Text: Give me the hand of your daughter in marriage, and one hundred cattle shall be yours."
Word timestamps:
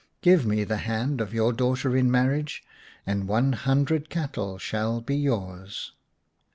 Give 0.23 0.47
me 0.47 0.63
the 0.63 0.77
hand 0.77 1.21
of 1.21 1.31
your 1.31 1.53
daughter 1.53 1.95
in 1.95 2.09
marriage, 2.09 2.63
and 3.05 3.27
one 3.27 3.53
hundred 3.53 4.09
cattle 4.09 4.57
shall 4.57 4.99
be 4.99 5.15
yours." 5.15 5.91